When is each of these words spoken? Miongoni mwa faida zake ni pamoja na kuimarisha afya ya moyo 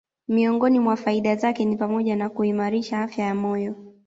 Miongoni 0.27 0.79
mwa 0.79 0.95
faida 0.97 1.35
zake 1.35 1.65
ni 1.65 1.77
pamoja 1.77 2.15
na 2.15 2.29
kuimarisha 2.29 3.01
afya 3.01 3.25
ya 3.25 3.35
moyo 3.35 3.75